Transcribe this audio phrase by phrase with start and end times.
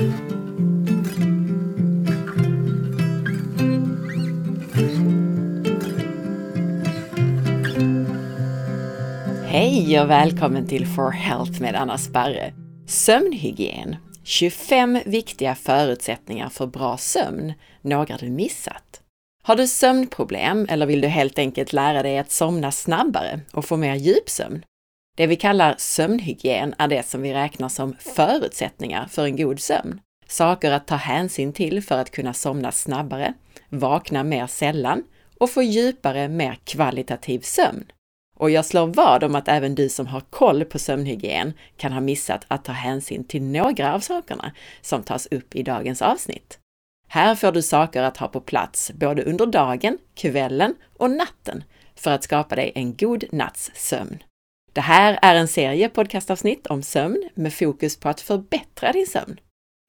[0.00, 0.06] Hej
[10.00, 12.54] och välkommen till For Health med Anna Sparre.
[12.86, 13.96] Sömnhygien.
[14.24, 17.52] 25 viktiga förutsättningar för bra sömn.
[17.80, 19.00] Några du missat.
[19.42, 23.76] Har du sömnproblem eller vill du helt enkelt lära dig att somna snabbare och få
[23.76, 24.62] mer djupsömn?
[25.20, 30.00] Det vi kallar sömnhygien är det som vi räknar som förutsättningar för en god sömn.
[30.26, 33.34] Saker att ta hänsyn till för att kunna somna snabbare,
[33.68, 35.04] vakna mer sällan
[35.38, 37.84] och få djupare, mer kvalitativ sömn.
[38.36, 42.00] Och jag slår vad om att även du som har koll på sömnhygien kan ha
[42.00, 46.58] missat att ta hänsyn till några av sakerna som tas upp i dagens avsnitt.
[47.08, 51.64] Här får du saker att ha på plats både under dagen, kvällen och natten
[51.94, 54.22] för att skapa dig en god natts sömn.
[54.72, 59.40] Det här är en serie podcastavsnitt om sömn med fokus på att förbättra din sömn.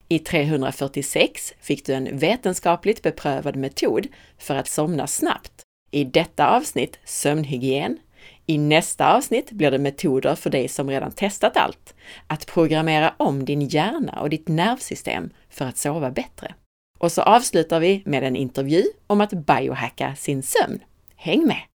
[0.08, 4.06] I 346 fick du en vetenskapligt beprövad metod
[4.38, 5.62] för att somna snabbt.
[5.90, 7.98] I detta avsnitt sömnhygien,
[8.46, 11.94] i nästa avsnitt blir det metoder för dig som redan testat allt.
[12.26, 16.54] Att programmera om din hjärna och ditt nervsystem för att sova bättre.
[16.98, 20.80] Och så avslutar vi med en intervju om att biohacka sin sömn.
[21.16, 21.71] Häng med!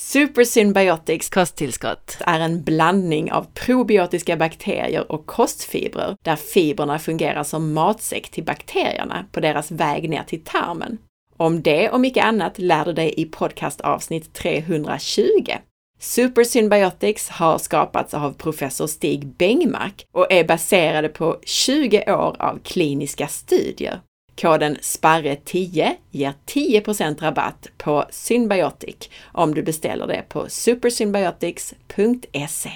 [0.00, 7.72] Super Symbiotics kosttillskott är en blandning av probiotiska bakterier och kostfibrer där fibrerna fungerar som
[7.72, 10.98] matsäck till bakterierna på deras väg ner till tarmen.
[11.36, 15.22] Om det och mycket annat lär du dig i podcastavsnitt 320
[16.00, 22.58] Super Symbiotics har skapats av professor Stig Bengmark och är baserade på 20 år av
[22.64, 24.00] kliniska studier.
[24.40, 32.70] Koden SPARRE10 ger 10% rabatt på Symbiotic om du beställer det på supersymbiotics.se.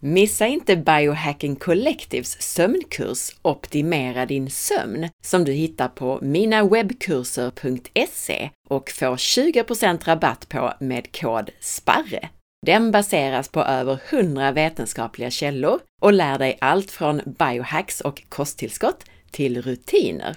[0.00, 9.16] Missa inte Biohacking Collectives sömnkurs Optimera din sömn som du hittar på minawebkurser.se och får
[9.16, 12.28] 20% rabatt på med kod SPARRE.
[12.66, 19.04] Den baseras på över 100 vetenskapliga källor och lär dig allt från biohacks och kosttillskott
[19.34, 20.36] till rutiner.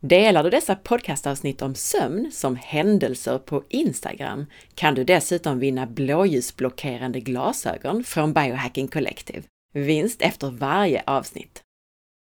[0.00, 7.20] Delar du dessa podcastavsnitt om sömn som händelser på Instagram kan du dessutom vinna blåljusblockerande
[7.20, 9.42] glasögon från Biohacking Collective.
[9.74, 11.62] Vinst efter varje avsnitt.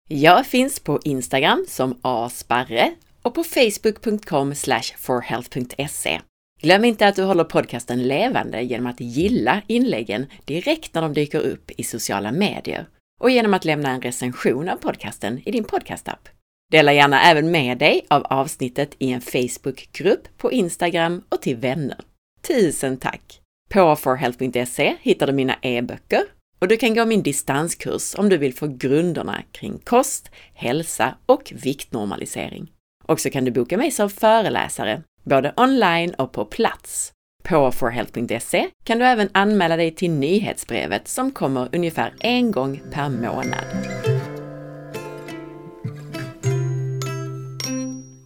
[0.08, 4.54] Jag finns på Instagram som asparre och på facebook.com
[4.98, 6.20] forhealth.se.
[6.62, 11.40] Glöm inte att du håller podcasten levande genom att gilla inläggen direkt när de dyker
[11.40, 12.86] upp i sociala medier
[13.24, 16.28] och genom att lämna en recension av podcasten i din podcastapp.
[16.70, 21.98] Dela gärna även med dig av avsnittet i en Facebookgrupp, på Instagram och till vänner.
[22.48, 23.40] Tusen tack!
[23.70, 26.22] På forhealth.se hittar du mina e-böcker
[26.58, 31.52] och du kan gå min distanskurs om du vill få grunderna kring kost, hälsa och
[31.64, 32.70] viktnormalisering.
[33.04, 37.13] Och så kan du boka mig som föreläsare, både online och på plats.
[37.48, 43.08] På forhealth.se kan du även anmäla dig till nyhetsbrevet som kommer ungefär en gång per
[43.08, 43.64] månad.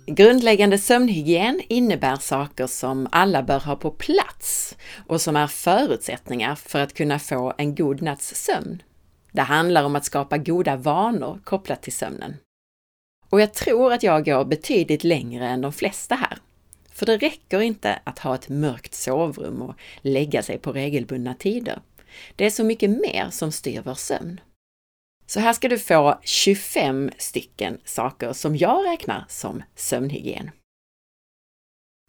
[0.07, 4.77] Grundläggande sömnhygien innebär saker som alla bör ha på plats
[5.07, 8.83] och som är förutsättningar för att kunna få en god natts sömn.
[9.33, 12.37] Det handlar om att skapa goda vanor kopplat till sömnen.
[13.29, 16.39] Och jag tror att jag går betydligt längre än de flesta här.
[16.99, 21.81] För det räcker inte att ha ett mörkt sovrum och lägga sig på regelbundna tider.
[22.37, 24.41] Det är så mycket mer som styr vår sömn.
[25.27, 30.51] Så här ska du få 25 stycken saker som jag räknar som sömnhygien.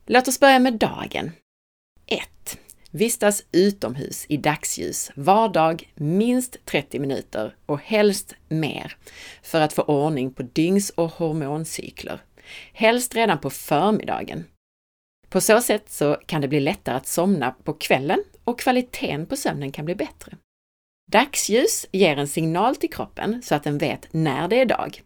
[0.05, 1.31] Låt oss börja med dagen.
[2.05, 2.59] 1.
[2.91, 8.97] Vistas utomhus i dagsljus var dag minst 30 minuter och helst mer
[9.43, 12.21] för att få ordning på dygns och hormoncykler.
[12.73, 14.45] Helst redan på förmiddagen.
[15.29, 19.35] På så sätt så kan det bli lättare att somna på kvällen och kvaliteten på
[19.35, 20.37] sömnen kan bli bättre.
[21.11, 25.01] Dagsljus ger en signal till kroppen så att den vet när det är dag.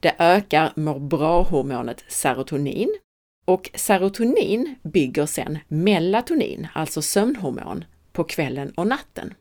[0.00, 2.94] Det ökar mår bra-hormonet serotonin
[3.44, 9.34] och serotonin bygger sedan melatonin, alltså sömnhormon, på kvällen och natten.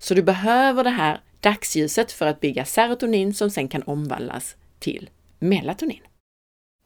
[0.00, 5.10] Så du behöver det här dagsljuset för att bygga serotonin som sen kan omvandlas till
[5.38, 6.02] melatonin.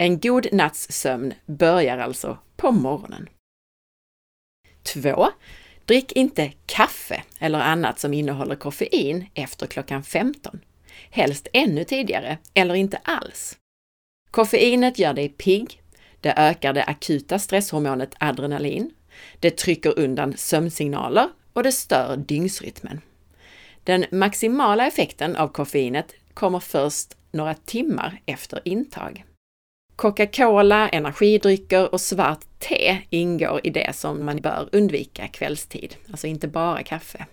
[0.02, 3.28] En god natts sömn börjar alltså på morgonen.
[4.82, 5.28] 2.
[5.84, 10.60] Drick inte kaffe eller annat som innehåller koffein efter klockan 15.
[11.10, 13.58] Helst ännu tidigare eller inte alls.
[14.30, 15.82] Koffeinet gör dig pigg,
[16.20, 18.94] det ökar det akuta stresshormonet adrenalin,
[19.40, 23.00] det trycker undan sömnsignaler och det stör dygnsrytmen.
[23.84, 29.24] Den maximala effekten av koffeinet kommer först några timmar efter intag.
[29.96, 36.48] Coca-Cola, energidrycker och svart te ingår i det som man bör undvika kvällstid, alltså inte
[36.48, 37.26] bara kaffe.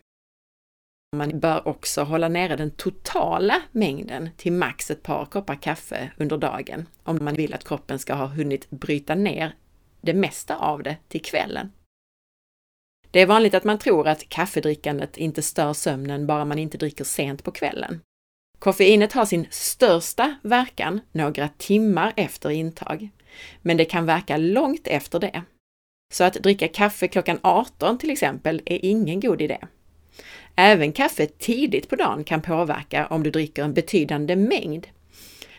[1.15, 6.37] Man bör också hålla nere den totala mängden till max ett par koppar kaffe under
[6.37, 9.55] dagen om man vill att kroppen ska ha hunnit bryta ner
[10.01, 11.71] det mesta av det till kvällen.
[13.11, 17.03] Det är vanligt att man tror att kaffedrickandet inte stör sömnen bara man inte dricker
[17.03, 18.01] sent på kvällen.
[18.59, 23.09] Koffeinet har sin största verkan några timmar efter intag,
[23.61, 25.43] men det kan verka långt efter det.
[26.13, 29.57] Så att dricka kaffe klockan 18 till exempel är ingen god idé.
[30.55, 34.87] Även kaffe tidigt på dagen kan påverka om du dricker en betydande mängd.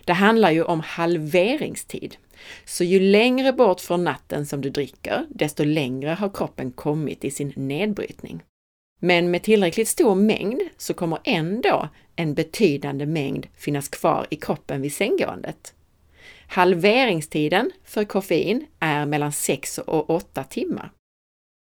[0.05, 2.17] Det handlar ju om halveringstid.
[2.64, 7.31] Så ju längre bort från natten som du dricker, desto längre har kroppen kommit i
[7.31, 8.43] sin nedbrytning.
[9.02, 14.82] Men med tillräckligt stor mängd så kommer ändå en betydande mängd finnas kvar i kroppen
[14.82, 15.75] vid sänggåendet.
[16.47, 20.91] Halveringstiden för koffein är mellan 6 och 8 timmar.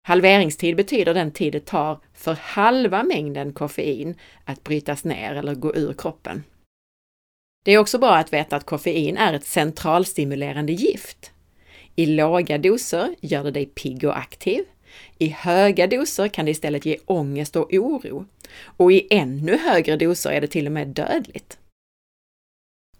[0.07, 4.15] Halveringstid betyder den tid det tar för halva mängden koffein
[4.45, 6.43] att brytas ner eller gå ur kroppen.
[7.65, 11.31] Det är också bra att veta att koffein är ett centralstimulerande gift.
[11.95, 14.63] I låga doser gör det dig pigg och aktiv.
[15.17, 18.25] I höga doser kan det istället ge ångest och oro.
[18.65, 21.57] Och i ännu högre doser är det till och med dödligt.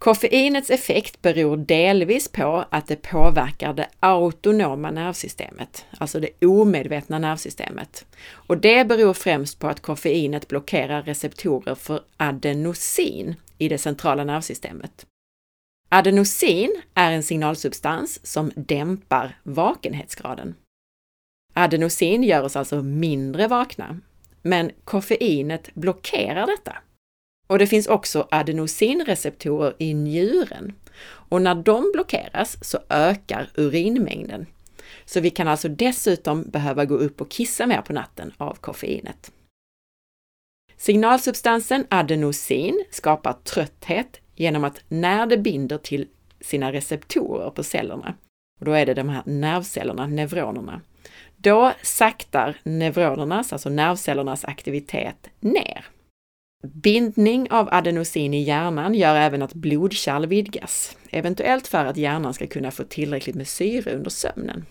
[0.04, 8.06] Koffeinets effekt beror delvis på att det påverkar det autonoma nervsystemet, alltså det omedvetna nervsystemet.
[8.30, 15.06] Och det beror främst på att koffeinet blockerar receptorer för adenosin i det centrala nervsystemet.
[15.90, 20.56] Adenosin är en signalsubstans som dämpar vakenhetsgraden.
[21.54, 24.00] Adenosin gör oss alltså mindre vakna,
[24.42, 26.78] men koffeinet blockerar detta.
[27.48, 30.74] Och det finns också adenosinreceptorer i njuren.
[31.06, 34.46] Och när de blockeras så ökar urinmängden.
[35.06, 39.32] Så vi kan alltså dessutom behöva gå upp och kissa mer på natten av koffeinet.
[40.78, 46.08] Signalsubstansen adenosin skapar trötthet genom att när det binder till
[46.42, 48.16] sina receptorer på cellerna,
[48.60, 50.82] och då är det de här nervcellerna, neuronerna,
[51.44, 55.86] då saktar neuronernas, alltså nervcellernas aktivitet ner.
[56.68, 62.48] Bindning av adenosin i hjärnan gör även att blodkärl vidgas, eventuellt för att hjärnan ska
[62.48, 64.66] kunna få tillräckligt med syre under sömnen.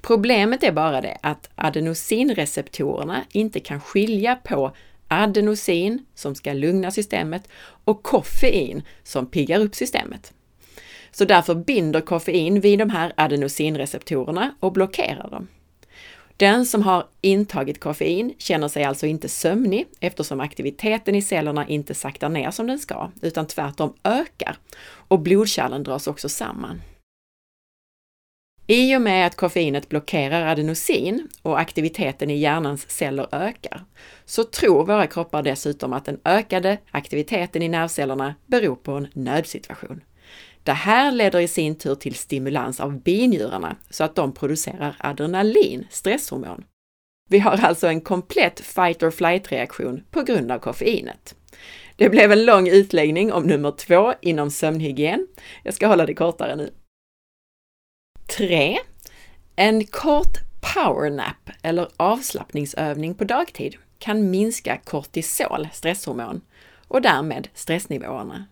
[0.00, 4.72] Problemet är bara det att adenosinreceptorerna inte kan skilja på
[5.08, 7.48] adenosin, som ska lugna systemet,
[7.84, 10.32] och koffein, som piggar upp systemet.
[11.12, 15.48] Så därför binder koffein vid de här adenosinreceptorerna och blockerar dem.
[16.36, 21.94] Den som har intagit koffein känner sig alltså inte sömnig eftersom aktiviteten i cellerna inte
[21.94, 24.56] saktar ner som den ska, utan tvärtom ökar
[25.08, 26.82] och blodkärlen dras också samman.
[28.66, 33.84] I och med att koffeinet blockerar adenosin och aktiviteten i hjärnans celler ökar,
[34.24, 40.00] så tror våra kroppar dessutom att den ökade aktiviteten i nervcellerna beror på en nödsituation.
[40.64, 45.86] Det här leder i sin tur till stimulans av binjurarna så att de producerar adrenalin,
[45.90, 46.64] stresshormon.
[47.30, 51.34] Vi har alltså en komplett fight or flight reaktion på grund av koffeinet.
[51.96, 55.26] Det blev en lång utläggning om nummer två inom sömnhygien.
[55.62, 56.72] Jag ska hålla det kortare nu.
[58.36, 58.78] 3.
[59.56, 60.38] En kort
[60.74, 66.40] powernap eller avslappningsövning på dagtid kan minska kortisol, stresshormon,
[66.88, 68.46] och därmed stressnivåerna.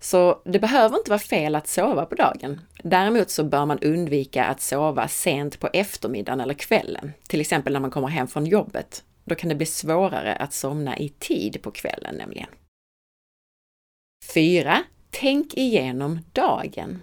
[0.00, 2.60] Så det behöver inte vara fel att sova på dagen.
[2.82, 7.80] Däremot så bör man undvika att sova sent på eftermiddagen eller kvällen, till exempel när
[7.80, 9.04] man kommer hem från jobbet.
[9.24, 12.48] Då kan det bli svårare att somna i tid på kvällen nämligen.
[14.34, 14.82] 4.
[15.10, 17.02] Tänk igenom dagen.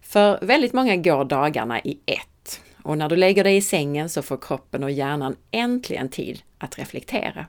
[0.00, 4.22] För väldigt många går dagarna i ett och när du lägger dig i sängen så
[4.22, 7.46] får kroppen och hjärnan äntligen tid att reflektera.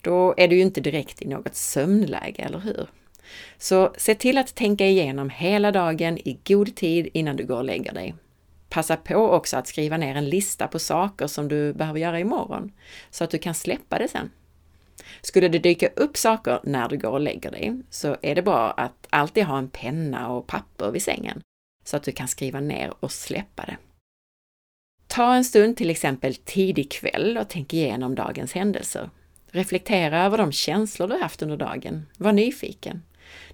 [0.00, 2.88] Då är du ju inte direkt i något sömnläge, eller hur?
[3.58, 7.64] Så se till att tänka igenom hela dagen i god tid innan du går och
[7.64, 8.14] lägger dig.
[8.68, 12.72] Passa på också att skriva ner en lista på saker som du behöver göra imorgon,
[13.10, 14.30] så att du kan släppa det sen.
[15.20, 18.70] Skulle det dyka upp saker när du går och lägger dig, så är det bra
[18.70, 21.40] att alltid ha en penna och papper vid sängen,
[21.84, 23.76] så att du kan skriva ner och släppa det.
[25.06, 29.10] Ta en stund till exempel tidig kväll och tänk igenom dagens händelser.
[29.46, 32.06] Reflektera över de känslor du haft under dagen.
[32.16, 33.02] Var nyfiken.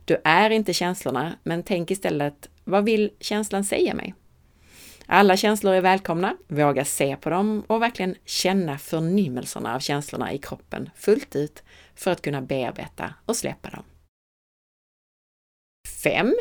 [0.05, 4.15] Du är inte känslorna, men tänk istället, vad vill känslan säga mig?
[5.07, 10.39] Alla känslor är välkomna, våga se på dem och verkligen känna förnimmelserna av känslorna i
[10.39, 11.63] kroppen fullt ut
[11.95, 13.85] för att kunna bearbeta och släppa dem.
[16.03, 16.35] 5.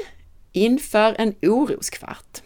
[0.51, 2.41] Inför en oroskvart.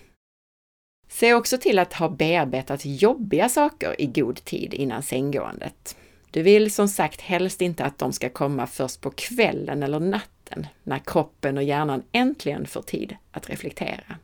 [1.09, 5.97] Se också till att ha bearbetat jobbiga saker i god tid innan sänggåendet.
[6.31, 10.36] Du vill som sagt helst inte att de ska komma först på kvällen eller natten,
[10.83, 14.17] när kroppen och hjärnan äntligen får tid att reflektera.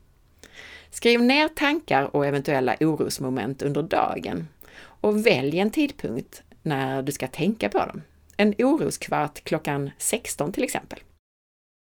[0.91, 7.27] Skriv ner tankar och eventuella orosmoment under dagen och välj en tidpunkt när du ska
[7.27, 8.01] tänka på dem.
[8.37, 10.99] En oroskvart klockan 16 till exempel.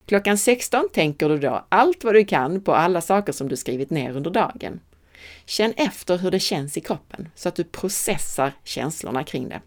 [0.07, 3.91] Klockan 16 tänker du då allt vad du kan på alla saker som du skrivit
[3.91, 4.81] ner under dagen.
[5.45, 9.61] Känn efter hur det känns i kroppen så att du processar känslorna kring det.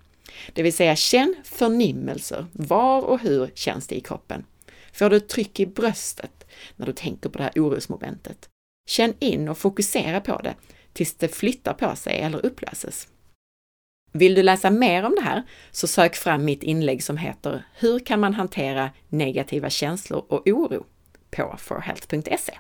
[0.54, 2.46] Det vill säga känn förnimmelser.
[2.52, 4.46] Var och hur känns det i kroppen?
[4.96, 8.50] Får du ett tryck i bröstet när du tänker på det här orosmomentet?
[8.90, 10.56] Känn in och fokusera på det
[10.94, 13.08] tills det flyttar på sig eller upplöses.
[14.12, 18.00] Vill du läsa mer om det här så sök fram mitt inlägg som heter Hur
[18.00, 20.86] kan man hantera negativa känslor och oro
[21.32, 22.58] på forhealth.se.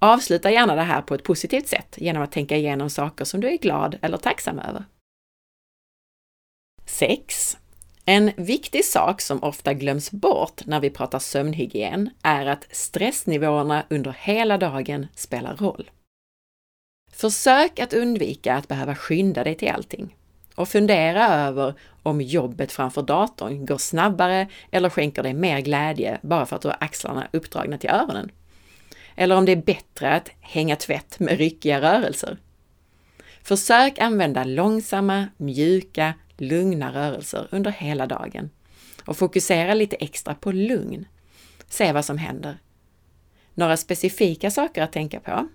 [0.00, 3.48] Avsluta gärna det här på ett positivt sätt genom att tänka igenom saker som du
[3.48, 4.84] är glad eller tacksam över.
[6.86, 7.58] 6.
[8.08, 14.16] En viktig sak som ofta glöms bort när vi pratar sömnhygien är att stressnivåerna under
[14.18, 15.90] hela dagen spelar roll.
[17.12, 20.16] Försök att undvika att behöva skynda dig till allting
[20.54, 26.46] och fundera över om jobbet framför datorn går snabbare eller skänker dig mer glädje bara
[26.46, 28.30] för att du har axlarna uppdragna till öronen.
[29.14, 32.36] Eller om det är bättre att hänga tvätt med ryckiga rörelser.
[33.42, 38.50] Försök använda långsamma, mjuka, lugna rörelser under hela dagen
[39.04, 41.06] och fokusera lite extra på lugn.
[41.68, 42.58] Se vad som händer.
[43.54, 45.48] Några specifika saker att tänka på?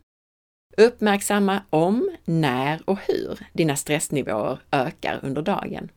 [0.78, 5.92] Uppmärksamma om, när och hur dina stressnivåer ökar under dagen.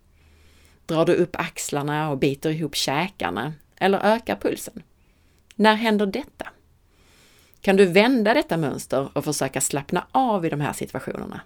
[0.86, 4.82] Drar du upp axlarna och biter ihop käkarna eller ökar pulsen?
[5.54, 6.48] När händer detta?
[7.60, 11.40] Kan du vända detta mönster och försöka slappna av i de här situationerna?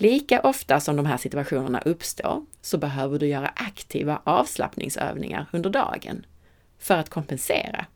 [0.00, 6.26] Lika ofta som de här situationerna uppstår så behöver du göra aktiva avslappningsövningar under dagen
[6.78, 7.86] för att kompensera.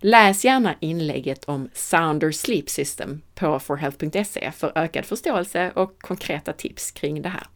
[0.00, 6.90] Läs gärna inlägget om Sounder Sleep System på forhealth.se för ökad förståelse och konkreta tips
[6.90, 7.46] kring det här.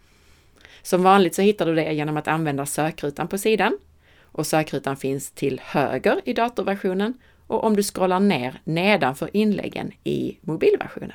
[0.83, 3.79] Som vanligt så hittar du det genom att använda sökrutan på sidan
[4.23, 7.15] och sökrutan finns till höger i datorversionen
[7.47, 11.13] och om du scrollar ner nedanför inläggen i mobilversionen.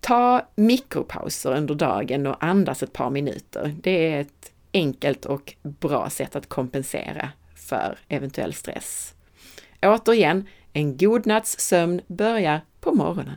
[0.00, 3.76] Ta mikropauser under dagen och andas ett par minuter.
[3.82, 9.14] Det är ett enkelt och bra sätt att kompensera för eventuell stress.
[9.82, 13.36] Återigen, en god natts sömn börjar på morgonen.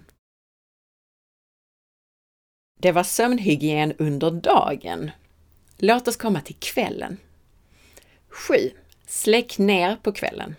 [2.79, 5.11] Det var sömnhygien under dagen.
[5.77, 7.17] Låt oss komma till kvällen.
[8.29, 8.53] 7.
[9.07, 10.55] Släck ner på kvällen.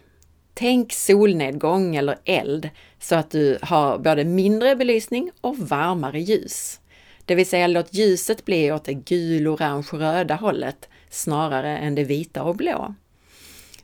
[0.55, 6.81] Tänk solnedgång eller eld så att du har både mindre belysning och varmare ljus.
[7.25, 12.05] Det vill säga låt ljuset bli åt det gul, orange, röda hållet snarare än det
[12.05, 12.95] vita och blå.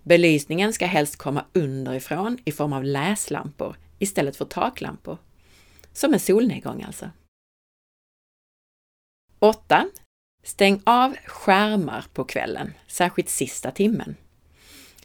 [0.02, 5.18] Belysningen ska helst komma underifrån i form av läslampor istället för taklampor.
[5.92, 7.10] Som en solnedgång alltså.
[9.38, 9.88] 8.
[10.42, 14.16] Stäng av skärmar på kvällen, särskilt sista timmen.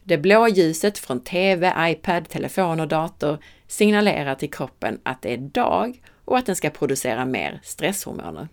[0.04, 5.38] Det blå ljuset från TV, iPad, telefon och dator signalerar till kroppen att det är
[5.38, 8.48] dag och att den ska producera mer stresshormoner.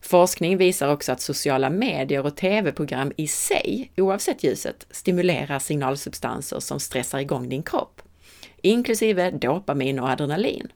[0.00, 6.80] Forskning visar också att sociala medier och TV-program i sig, oavsett ljuset, stimulerar signalsubstanser som
[6.80, 8.02] stressar igång din kropp,
[8.62, 10.72] inklusive dopamin och adrenalin.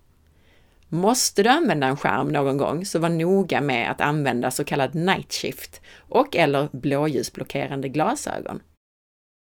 [0.88, 4.94] Måste du använda en skärm någon gång så var noga med att använda så kallad
[4.94, 8.60] night shift och eller blåljusblockerande glasögon.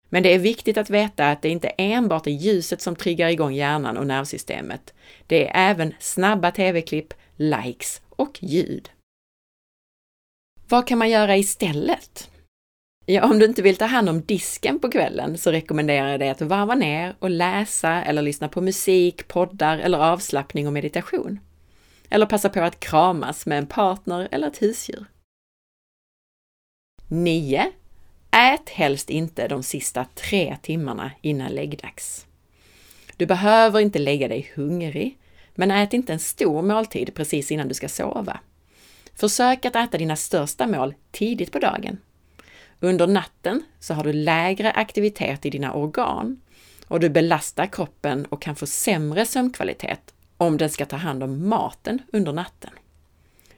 [0.10, 3.54] Men det är viktigt att veta att det inte enbart är ljuset som triggar igång
[3.54, 4.94] hjärnan och nervsystemet.
[5.28, 8.90] Det är även snabba tv-klipp, likes och ljud.
[10.70, 12.30] Vad kan man göra istället?
[13.06, 16.30] Ja, om du inte vill ta hand om disken på kvällen så rekommenderar jag dig
[16.30, 21.40] att varva ner och läsa eller lyssna på musik, poddar eller avslappning och meditation.
[22.10, 25.06] Eller passa på att kramas med en partner eller ett husdjur.
[27.08, 27.72] 9.
[28.32, 32.26] Ät helst inte de sista tre timmarna innan läggdags.
[33.18, 35.18] Du behöver inte lägga dig hungrig,
[35.56, 38.40] men ät inte en stor måltid precis innan du ska sova.
[39.16, 41.98] Försök att äta dina största mål tidigt på dagen.
[42.80, 46.42] Under natten så har du lägre aktivitet i dina organ
[46.88, 51.50] och du belastar kroppen och kan få sämre sömnkvalitet om den ska ta hand om
[51.50, 52.72] maten under natten.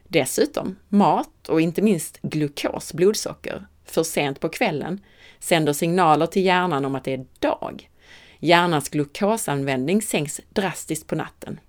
[0.08, 5.02] Dessutom, mat och inte minst glukos, blodsocker, för sent på kvällen
[5.40, 7.90] sänder signaler till hjärnan om att det är dag.
[8.40, 11.60] Hjärnans glukosanvändning sänks drastiskt på natten.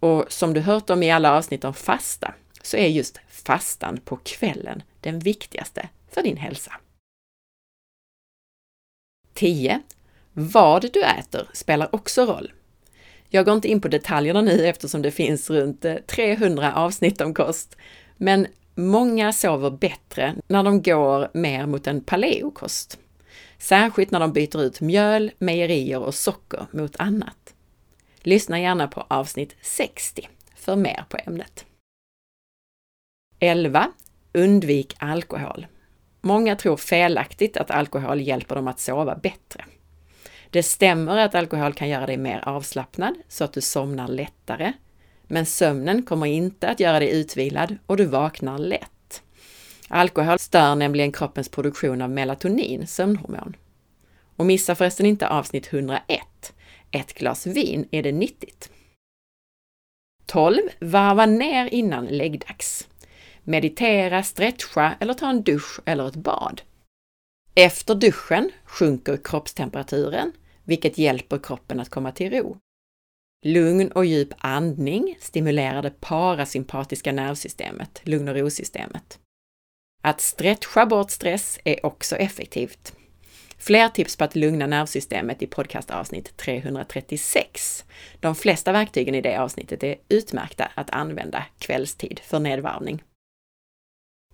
[0.00, 4.16] Och som du hört om i alla avsnitt om fasta, så är just fastan på
[4.16, 6.72] kvällen den viktigaste för din hälsa.
[9.34, 9.82] 10.
[10.32, 12.52] Vad du äter spelar också roll.
[13.28, 17.34] Jag går inte in på detaljerna nu eftersom det finns runt eh, 300 avsnitt om
[17.34, 17.76] kost,
[18.16, 22.98] men många sover bättre när de går mer mot en paleokost.
[23.58, 27.54] Särskilt när de byter ut mjöl, mejerier och socker mot annat.
[28.22, 31.64] Lyssna gärna på avsnitt 60 för mer på ämnet.
[33.38, 33.92] 11.
[34.32, 35.66] Undvik alkohol.
[36.20, 39.64] Många tror felaktigt att alkohol hjälper dem att sova bättre.
[40.50, 44.72] Det stämmer att alkohol kan göra dig mer avslappnad så att du somnar lättare.
[45.32, 49.22] Men sömnen kommer inte att göra dig utvilad och du vaknar lätt.
[49.88, 53.56] Alkohol stör nämligen kroppens produktion av melatonin, sömnhormon.
[54.36, 56.52] Och missa förresten inte avsnitt 101.
[56.90, 58.70] Ett glas vin, är det nyttigt?
[60.26, 60.58] 12.
[60.80, 62.88] Varva ner innan läggdags.
[63.42, 66.62] Meditera, stretcha eller ta en dusch eller ett bad.
[67.54, 70.32] Efter duschen sjunker kroppstemperaturen
[70.64, 72.56] vilket hjälper kroppen att komma till ro.
[73.44, 79.18] Lugn och djup andning stimulerar det parasympatiska nervsystemet, lugn och rosystemet.
[80.02, 82.92] Att stretcha bort stress är också effektivt.
[83.58, 87.84] Fler tips på att lugna nervsystemet i podcastavsnitt 336.
[88.20, 93.02] De flesta verktygen i det avsnittet är utmärkta att använda kvällstid för nedvarvning.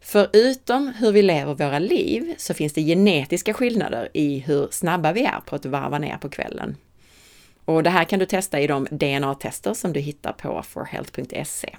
[0.00, 5.24] Förutom hur vi lever våra liv så finns det genetiska skillnader i hur snabba vi
[5.24, 6.76] är på att varva ner på kvällen.
[7.68, 11.76] Och det här kan du testa i de DNA-tester som du hittar på forhealth.se.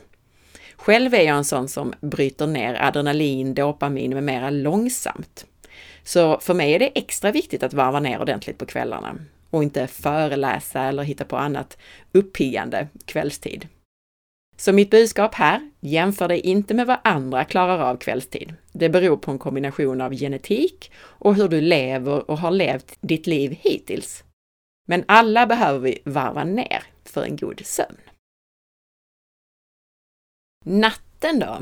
[0.75, 5.45] Själv är jag en sån som bryter ner adrenalin, dopamin med mera långsamt.
[6.03, 9.15] Så för mig är det extra viktigt att varva ner ordentligt på kvällarna
[9.49, 11.77] och inte föreläsa eller hitta på annat
[12.11, 13.67] uppiggande kvällstid.
[14.57, 18.53] Så mitt budskap här, jämför dig inte med vad andra klarar av kvällstid.
[18.71, 23.27] Det beror på en kombination av genetik och hur du lever och har levt ditt
[23.27, 24.23] liv hittills.
[24.89, 27.97] Men alla behöver vi varva ner för en god sömn.
[30.65, 31.57] Natten då?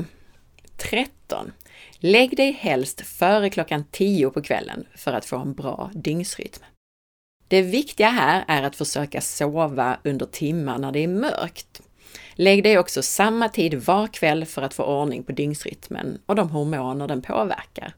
[0.76, 1.52] 13.
[1.98, 6.62] Lägg dig helst före klockan 10 på kvällen för att få en bra dygnsrytm.
[7.48, 11.82] Det viktiga här är att försöka sova under timmar när det är mörkt
[12.32, 16.50] Lägg dig också samma tid var kväll för att få ordning på dygnsrytmen och de
[16.50, 17.94] hormoner den påverkar.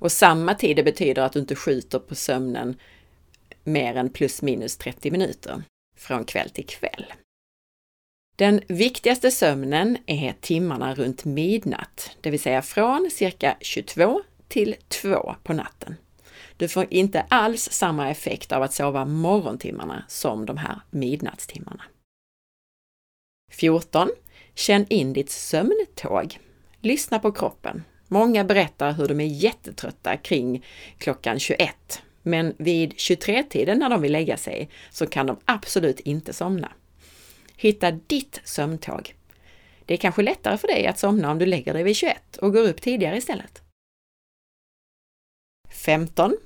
[0.00, 2.76] Och samma tid det betyder att du inte skjuter på sömnen
[3.64, 5.62] mer än plus minus 30 minuter
[5.96, 7.12] från kväll till kväll.
[8.36, 15.34] Den viktigaste sömnen är timmarna runt midnatt, det vill säga från cirka 22 till 2
[15.42, 15.96] på natten.
[16.56, 21.82] Du får inte alls samma effekt av att sova morgontimmarna som de här midnattstimmarna.
[23.50, 24.08] 14.
[24.54, 26.38] Känn in ditt sömntåg.
[26.80, 27.82] Lyssna på kroppen.
[28.08, 30.64] Många berättar hur de är jättetrötta kring
[30.98, 36.32] klockan 21, men vid 23-tiden när de vill lägga sig så kan de absolut inte
[36.32, 36.72] somna.
[37.56, 39.14] Hitta ditt sömntåg.
[39.86, 42.52] Det är kanske lättare för dig att somna om du lägger dig vid 21 och
[42.52, 43.62] går upp tidigare istället.
[45.84, 46.36] 15.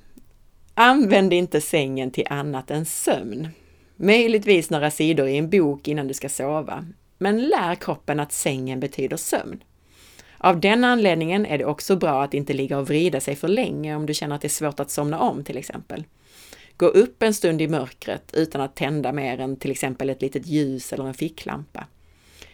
[0.73, 3.47] Använd inte sängen till annat än sömn.
[3.95, 6.85] Möjligtvis några sidor i en bok innan du ska sova.
[7.17, 9.63] Men lär kroppen att sängen betyder sömn.
[10.37, 13.95] Av den anledningen är det också bra att inte ligga och vrida sig för länge
[13.95, 16.03] om du känner att det är svårt att somna om till exempel.
[16.77, 20.47] Gå upp en stund i mörkret utan att tända mer än till exempel ett litet
[20.47, 21.87] ljus eller en ficklampa.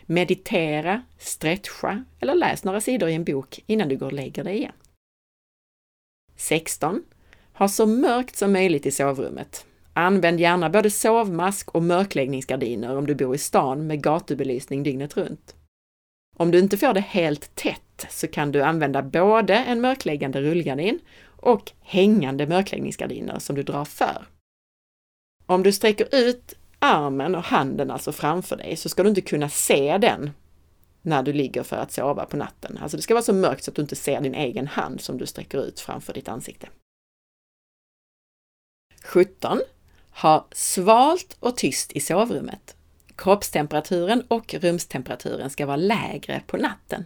[0.05, 4.57] Meditera, stretcha eller läs några sidor i en bok innan du går och lägger dig
[4.57, 4.73] igen.
[6.35, 7.03] 16.
[7.53, 9.65] Ha så mörkt som möjligt i sovrummet.
[9.93, 15.55] Använd gärna både sovmask och mörkläggningsgardiner om du bor i stan med gatubelysning dygnet runt.
[16.33, 20.99] Om du inte får det helt tätt så kan du använda både en mörkläggande rullgardin
[21.25, 24.27] och hängande mörkläggningsgardiner som du drar för.
[25.45, 29.49] Om du sträcker ut armen och handen alltså framför dig så ska du inte kunna
[29.49, 30.31] se den
[31.01, 32.77] när du ligger för att sova på natten.
[32.81, 35.17] Alltså det ska vara så mörkt så att du inte ser din egen hand som
[35.17, 36.69] du sträcker ut framför ditt ansikte.
[39.03, 39.59] 17.
[40.21, 42.75] Ha svalt och tyst i sovrummet.
[43.15, 47.05] Kroppstemperaturen och rumstemperaturen ska vara lägre på natten.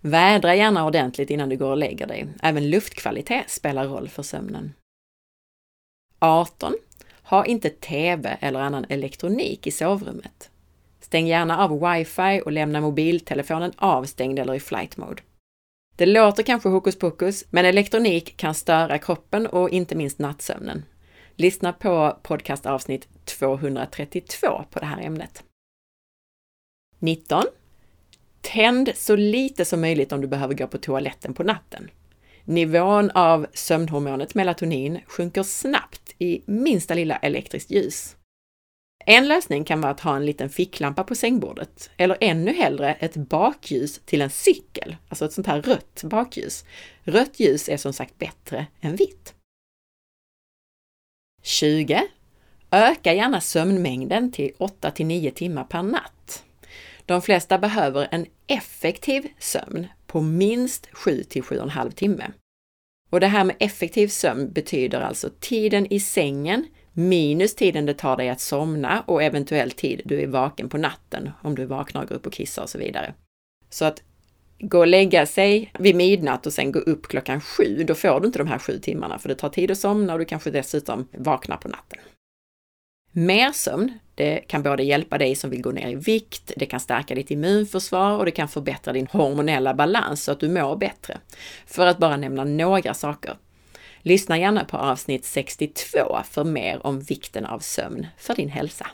[0.00, 2.28] Vädra gärna ordentligt innan du går och lägger dig.
[2.42, 4.72] Även luftkvalitet spelar roll för sömnen.
[6.18, 6.74] 18.
[7.22, 10.50] Ha inte TV eller annan elektronik i sovrummet.
[11.00, 15.22] Stäng gärna av wifi och lämna mobiltelefonen avstängd eller i flight mode.
[15.96, 20.84] Det låter kanske hokus pokus, men elektronik kan störa kroppen och inte minst nattsömnen.
[21.36, 25.44] Lyssna på podcastavsnitt 232 på det här ämnet.
[26.98, 27.44] 19.
[28.40, 31.90] Tänd så lite som möjligt om du behöver gå på toaletten på natten.
[32.44, 38.16] Nivån av sömnhormonet melatonin sjunker snabbt i minsta lilla elektriskt ljus.
[39.06, 43.16] En lösning kan vara att ha en liten ficklampa på sängbordet, eller ännu hellre ett
[43.16, 46.64] bakljus till en cykel, alltså ett sånt här rött bakljus.
[47.02, 49.33] Rött ljus är som sagt bättre än vitt.
[51.46, 52.02] 20.
[52.70, 56.44] Öka gärna sömnmängden till 8 till 9 timmar per natt.
[57.06, 62.32] De flesta behöver en effektiv sömn på minst 7 till 7,5 timme.
[63.10, 68.16] Och det här med effektiv sömn betyder alltså tiden i sängen minus tiden det tar
[68.16, 72.14] dig att somna och eventuell tid du är vaken på natten, om du vaknar går
[72.14, 73.14] upp och kissar och så vidare.
[73.70, 74.02] Så att
[74.68, 78.26] gå och lägga sig vid midnatt och sen gå upp klockan sju, då får du
[78.26, 81.08] inte de här sju timmarna, för det tar tid att somna och du kanske dessutom
[81.12, 81.98] vaknar på natten.
[83.12, 86.80] Mer sömn, det kan både hjälpa dig som vill gå ner i vikt, det kan
[86.80, 91.18] stärka ditt immunförsvar och det kan förbättra din hormonella balans så att du mår bättre.
[91.66, 93.36] För att bara nämna några saker.
[94.02, 98.86] Lyssna gärna på avsnitt 62 för mer om vikten av sömn för din hälsa.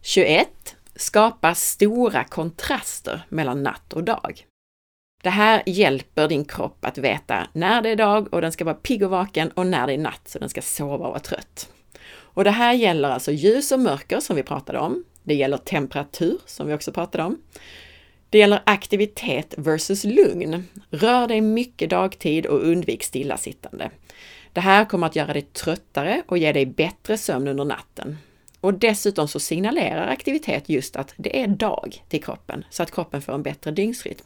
[0.00, 0.76] 21.
[0.96, 4.46] Skapa stora kontraster mellan natt och dag.
[5.22, 8.74] Det här hjälper din kropp att veta när det är dag och den ska vara
[8.74, 11.68] pigg och vaken och när det är natt så den ska sova och vara trött.
[12.12, 15.04] Och det här gäller alltså ljus och mörker som vi pratade om.
[15.22, 17.38] Det gäller temperatur som vi också pratade om.
[18.30, 20.68] Det gäller aktivitet versus lugn.
[20.90, 23.90] Rör dig mycket dagtid och undvik stillasittande.
[24.52, 28.18] Det här kommer att göra dig tröttare och ge dig bättre sömn under natten.
[28.62, 33.22] Och dessutom så signalerar aktivitet just att det är dag till kroppen, så att kroppen
[33.22, 34.24] får en bättre dygnsrytm.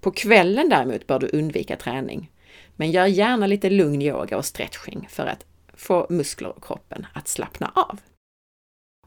[0.00, 2.30] På kvällen däremot bör du undvika träning.
[2.76, 7.28] Men gör gärna lite lugn yoga och stretching för att få muskler och kroppen att
[7.28, 8.00] slappna av.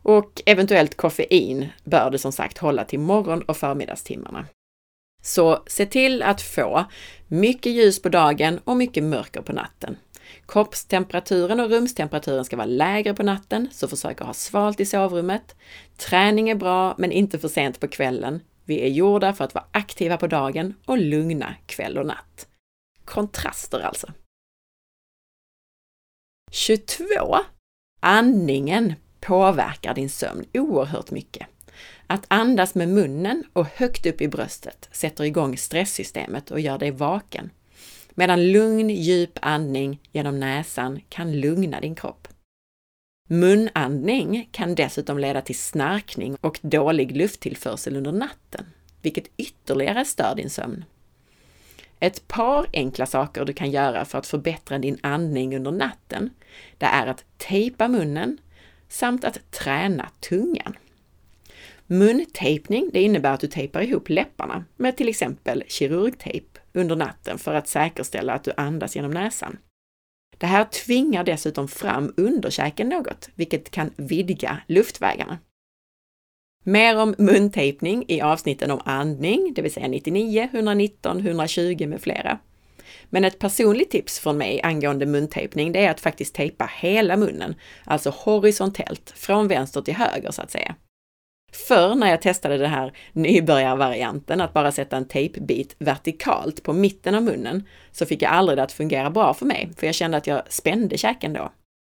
[0.04, 4.46] Och eventuellt koffein bör du som sagt hålla till morgon och förmiddagstimmarna.
[5.24, 6.86] Så se till att få
[7.28, 9.98] mycket ljus på dagen och mycket mörker på natten.
[10.48, 15.56] Kroppstemperaturen och rumstemperaturen ska vara lägre på natten, så försök att ha svalt i sovrummet.
[15.98, 18.42] Träning är bra, men inte för sent på kvällen.
[18.66, 22.48] Vi är gjorda för att vara aktiva på dagen och lugna kväll och natt.
[23.06, 24.08] Kontraster alltså.
[26.52, 27.06] 22.
[28.00, 31.48] Andningen påverkar din sömn oerhört mycket.
[32.08, 36.92] Att andas med munnen och högt upp i bröstet sätter igång stresssystemet och gör dig
[36.92, 37.50] vaken.
[38.16, 42.28] Medan lugn, djup andning genom näsan kan lugna din kropp.
[43.28, 48.66] Munandning kan dessutom leda till snarkning och dålig lufttillförsel under natten,
[49.02, 50.86] vilket ytterligare stör din sömn.
[52.00, 56.30] Ett par enkla saker du kan göra för att förbättra din andning under natten,
[56.78, 58.38] det är att tejpa munnen
[58.90, 60.78] samt att träna tungan.
[61.88, 67.54] Muntejpning, det innebär att du tejpar ihop läpparna med till exempel kirurgtejp under natten för
[67.54, 69.58] att säkerställa att du andas genom näsan.
[70.38, 75.40] Det här tvingar dessutom fram underkäken något, vilket kan vidga luftvägarna.
[76.64, 82.40] Mer om muntejpning i avsnitten om andning, det vill säga 99, 119, 120 med flera.
[83.10, 87.56] Men ett personligt tips från mig angående muntejpning, det är att faktiskt tejpa hela munnen,
[87.84, 90.76] alltså horisontellt, från vänster till höger så att säga.
[91.52, 97.16] Förr när jag testade den här nybörjarvarianten, att bara sätta en tejpbit vertikalt på mitten
[97.16, 100.18] av munnen, så fick jag aldrig det att fungera bra för mig, för jag kände
[100.18, 101.52] att jag spände käken då.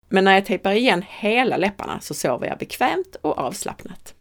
[0.10, 4.14] Men när jag tejpar igen hela läpparna så sover jag bekvämt och avslappnat.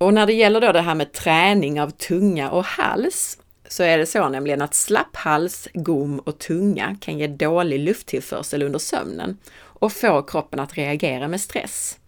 [0.00, 3.98] Och när det gäller då det här med träning av tunga och hals, så är
[3.98, 9.38] det så nämligen att slapp hals, gom och tunga kan ge dålig lufttillförsel under sömnen
[9.56, 11.98] och få kroppen att reagera med stress.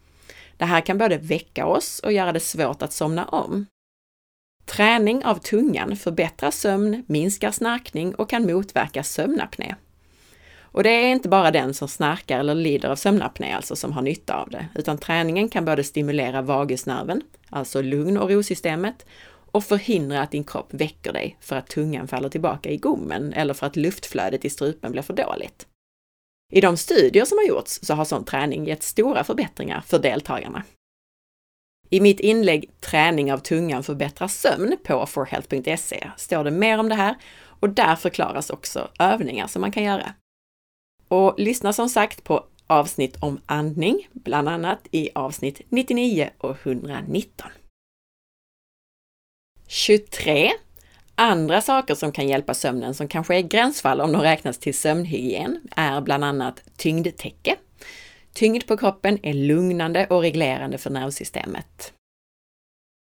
[0.57, 3.67] Det här kan både väcka oss och göra det svårt att somna om.
[4.65, 9.75] Träning av tungan förbättrar sömn, minskar snarkning och kan motverka sömnapné.
[10.77, 14.03] Och det är inte bara den som snarkar eller lider av sömnapné alltså som har
[14.03, 19.07] nytta av det, utan träningen kan både stimulera vagusnerven, alltså lugn och rosystemet,
[19.51, 23.55] och förhindra att din kropp väcker dig för att tungan faller tillbaka i gommen eller
[23.55, 25.67] för att luftflödet i strupen blir för dåligt.
[26.53, 30.63] I de studier som har gjorts så har sån träning gett stora förbättringar för deltagarna.
[31.91, 36.95] I mitt inlägg Träning av tungan förbättrar sömn på forhealth.se står det mer om det
[36.95, 37.15] här
[37.61, 40.15] och där förklaras också övningar som man kan göra.
[41.09, 47.51] Och lyssna som sagt på avsnitt om andning, bland annat i avsnitt 99 och 119.
[49.67, 50.51] 23.
[51.19, 55.61] Andra saker som kan hjälpa sömnen, som kanske är gränsfall om de räknas till sömnhygien,
[55.77, 57.57] är bland annat tyngdtäcke.
[58.33, 61.93] Tyngd på kroppen är lugnande och reglerande för nervsystemet.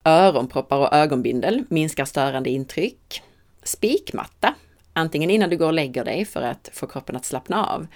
[0.06, 3.22] Öronproppar och ögonbindel minskar störande intryck.
[3.64, 4.54] Spikmatta,
[4.94, 7.88] antingen innan du går och lägger dig för att få kroppen att slappna av,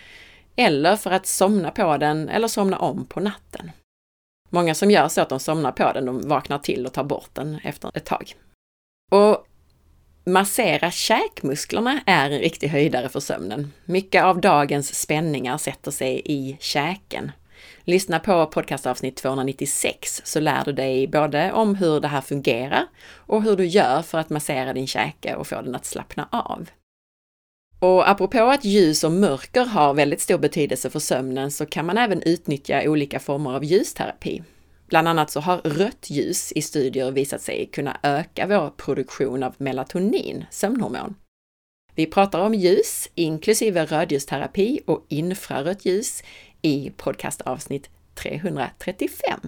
[0.55, 3.71] eller för att somna på den eller somna om på natten.
[4.49, 7.29] Många som gör så att de somnar på den, de vaknar till och tar bort
[7.33, 8.33] den efter ett tag.
[9.11, 9.47] Och
[10.23, 13.73] massera käkmusklerna är en riktig höjdare för sömnen.
[13.85, 17.31] Mycket av dagens spänningar sätter sig i käken.
[17.83, 23.43] Lyssna på podcastavsnitt 296 så lär du dig både om hur det här fungerar och
[23.43, 26.69] hur du gör för att massera din käke och få den att slappna av.
[27.79, 31.97] Och apropå att ljus och mörker har väldigt stor betydelse för sömnen så kan man
[31.97, 34.43] även utnyttja olika former av ljusterapi.
[34.91, 39.55] Bland annat så har rött ljus i studier visat sig kunna öka vår produktion av
[39.57, 41.15] melatonin, sömnhormon.
[41.95, 46.23] Vi pratar om ljus, inklusive rödljusterapi och infrarött ljus
[46.61, 49.39] i podcastavsnitt 335.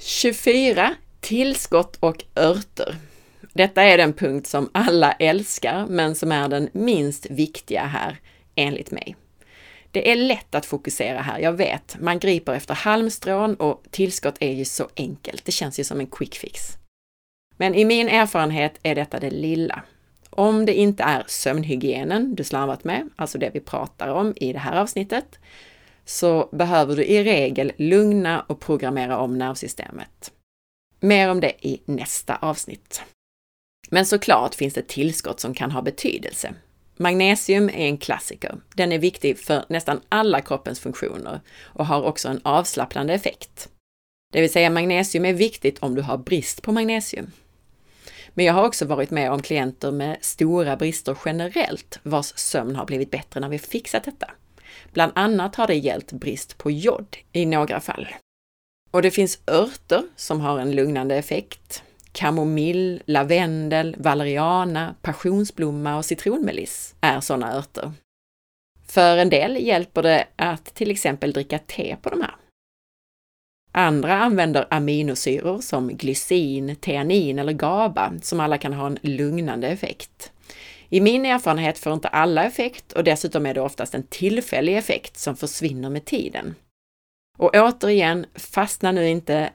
[0.00, 0.94] 24.
[1.20, 2.96] Tillskott och örter.
[3.52, 8.20] Detta är den punkt som alla älskar, men som är den minst viktiga här,
[8.54, 9.16] enligt mig.
[9.94, 11.96] Det är lätt att fokusera här, jag vet.
[12.00, 15.44] Man griper efter halmstrån och tillskott är ju så enkelt.
[15.44, 16.60] Det känns ju som en quick fix.
[17.56, 19.82] Men i min erfarenhet är detta det lilla.
[20.30, 24.58] Om det inte är sömnhygienen du slarvat med, alltså det vi pratar om i det
[24.58, 25.38] här avsnittet,
[26.04, 30.32] så behöver du i regel lugna och programmera om nervsystemet.
[31.00, 33.02] Mer om det i nästa avsnitt.
[33.90, 36.54] Men såklart finns det tillskott som kan ha betydelse.
[36.96, 38.56] Magnesium är en klassiker.
[38.74, 43.68] Den är viktig för nästan alla kroppens funktioner och har också en avslappnande effekt.
[44.32, 47.30] Det vill säga magnesium är viktigt om du har brist på magnesium.
[48.30, 52.86] Men jag har också varit med om klienter med stora brister generellt vars sömn har
[52.86, 54.30] blivit bättre när vi fixat detta.
[54.92, 58.08] Bland annat har det gällt brist på jod i några fall.
[58.90, 61.83] Och det finns örter som har en lugnande effekt
[62.14, 67.92] kamomill, lavendel, valeriana, passionsblomma och citronmeliss är sådana örter.
[68.86, 72.34] För en del hjälper det att till exempel dricka te på de här.
[73.72, 80.32] Andra använder aminosyror som glycin, teanin eller GABA som alla kan ha en lugnande effekt.
[80.88, 85.16] I min erfarenhet får inte alla effekt och dessutom är det oftast en tillfällig effekt
[85.16, 86.54] som försvinner med tiden.
[87.38, 89.50] Och återigen, fastna nu inte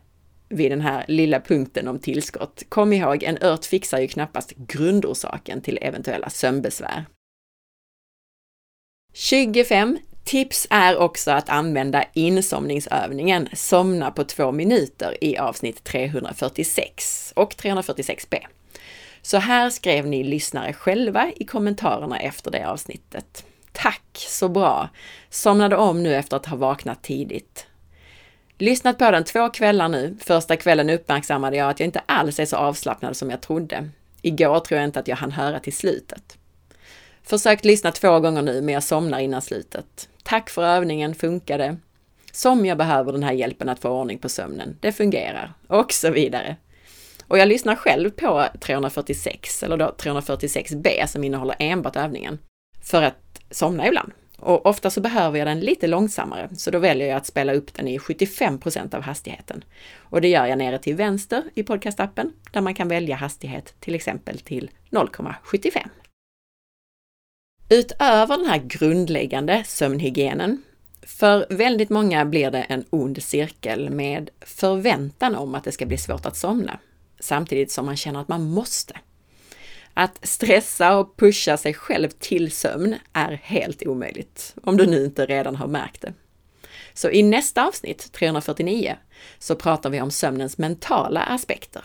[0.50, 2.64] vid den här lilla punkten om tillskott.
[2.70, 7.06] Kom ihåg, en ört fixar ju knappast grundorsaken till eventuella sömnbesvär.
[9.14, 9.98] 25.
[10.24, 18.40] Tips är också att använda insomningsövningen Somna på två minuter i avsnitt 346 och 346b.
[19.22, 23.46] Så här skrev ni lyssnare själva i kommentarerna efter det avsnittet.
[23.72, 24.90] Tack så bra!
[25.30, 27.68] Somnade om nu efter att ha vaknat tidigt.
[28.62, 30.17] Lyssnat på den två kvällar nu.
[30.22, 33.89] Första kvällen uppmärksammade jag att jag inte alls är så avslappnad som jag trodde.
[34.22, 36.38] Igår tror jag inte att jag hann höra till slutet.
[37.24, 40.10] Försökt lyssna två gånger nu, men jag somnar innan slutet.
[40.24, 41.78] Tack för övningen, funkade.
[42.32, 44.78] Som jag behöver den här hjälpen att få ordning på sömnen.
[44.80, 45.54] Det fungerar.
[45.67, 46.56] Och så vidare.
[47.28, 52.39] Och jag lyssnar själv på 346, eller då 346b som innehåller enbart övningen.
[52.82, 54.12] För att somna ibland.
[54.41, 57.73] Och ofta så behöver jag den lite långsammare, så då väljer jag att spela upp
[57.73, 59.63] den i 75% av hastigheten.
[59.97, 63.95] Och det gör jag nere till vänster i podcastappen, där man kan välja hastighet till
[63.95, 65.88] exempel till 0,75.
[67.69, 70.63] Utöver den här grundläggande sömnhygienen,
[71.02, 75.97] för väldigt många blir det en ond cirkel med förväntan om att det ska bli
[75.97, 76.80] svårt att somna,
[77.19, 78.93] samtidigt som man känner att man måste.
[80.00, 85.26] Att stressa och pusha sig själv till sömn är helt omöjligt, om du nu inte
[85.26, 86.14] redan har märkt det.
[86.94, 88.98] Så i nästa avsnitt, 349,
[89.40, 91.84] så pratar vi om sömnens mentala aspekter.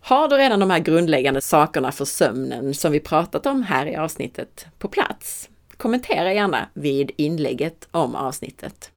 [0.00, 3.96] Har du redan de här grundläggande sakerna för sömnen som vi pratat om här i
[3.96, 5.50] avsnittet på plats?
[5.76, 8.93] Kommentera gärna vid inlägget om avsnittet.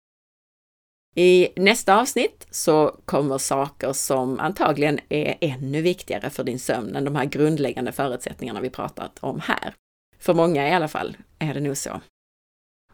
[1.20, 7.06] I nästa avsnitt så kommer saker som antagligen är ännu viktigare för din sömn än
[7.06, 9.74] de här grundläggande förutsättningarna vi pratat om här.
[10.20, 12.02] För många i alla fall är det nog så.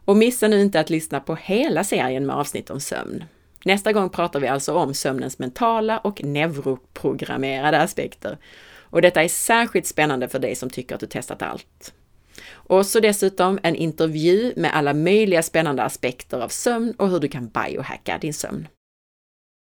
[0.05, 3.23] Och missa nu inte att lyssna på hela serien med avsnitt om sömn.
[3.65, 8.37] Nästa gång pratar vi alltså om sömnens mentala och neuroprogrammerade aspekter.
[8.79, 11.93] Och detta är särskilt spännande för dig som tycker att du testat allt.
[12.73, 17.27] Och så dessutom en intervju med alla möjliga spännande aspekter av sömn och hur du
[17.27, 18.67] kan biohacka din sömn.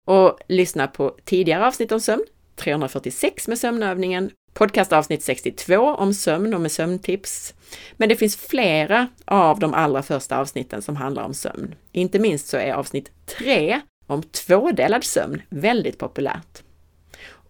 [0.06, 2.24] Och lyssna på tidigare avsnitt om sömn
[2.56, 7.54] 346 med sömnövningen, podcastavsnitt 62 om sömn och med sömntips.
[7.96, 11.74] Men det finns flera av de allra första avsnitten som handlar om sömn.
[11.92, 16.62] Inte minst så är avsnitt 3 om tvådelad sömn väldigt populärt.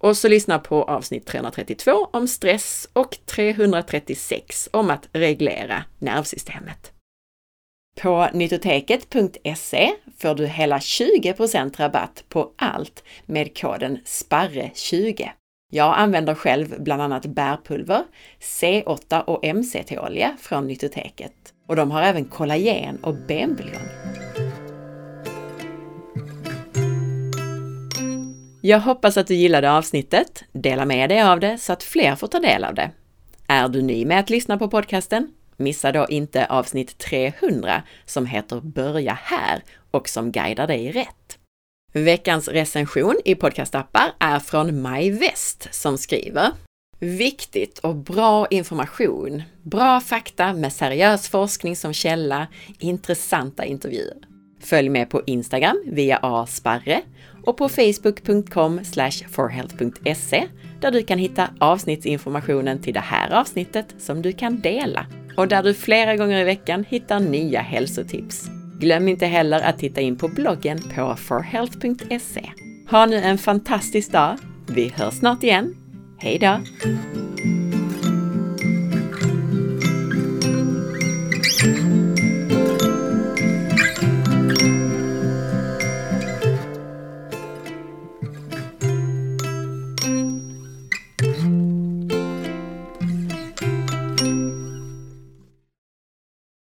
[0.04, 6.92] Och så lyssna på avsnitt 332 om stress och 336 om att reglera nervsystemet.
[8.00, 15.28] På nytoteket.se får du hela 20% rabatt på allt med koden SPARRE20.
[15.72, 18.04] Jag använder själv bland annat bärpulver,
[18.40, 21.32] C8 och MCT-olja från Nytoteket.
[21.68, 23.88] Och de har även kollagen och benbuljong.
[28.66, 30.44] Jag hoppas att du gillade avsnittet.
[30.52, 32.90] Dela med dig av det så att fler får ta del av det.
[33.46, 35.28] Är du ny med att lyssna på podcasten?
[35.56, 41.38] Missa då inte avsnitt 300 som heter Börja här och som guidar dig rätt.
[41.92, 46.50] Veckans recension i podcastappar är från Maj West som skriver
[46.98, 52.46] Viktigt och bra information, bra fakta med seriös forskning som källa,
[52.78, 54.16] intressanta intervjuer.
[54.60, 57.02] Följ med på Instagram via asparre
[57.46, 58.80] och på facebook.com
[59.30, 60.44] forhealth.se
[60.80, 65.62] där du kan hitta avsnittsinformationen till det här avsnittet som du kan dela och där
[65.62, 68.48] du flera gånger i veckan hittar nya hälsotips.
[68.80, 72.50] Glöm inte heller att titta in på bloggen på forhealth.se.
[72.90, 74.38] Ha nu en fantastisk dag!
[74.66, 75.74] Vi hörs snart igen.
[76.18, 76.58] Hej då!